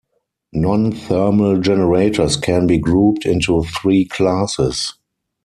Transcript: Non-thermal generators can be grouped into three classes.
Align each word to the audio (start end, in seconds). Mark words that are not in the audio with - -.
Non-thermal 0.53 1.59
generators 1.59 2.35
can 2.35 2.65
be 2.65 2.79
grouped 2.79 3.23
into 3.23 3.61
three 3.65 4.03
classes. 4.05 4.93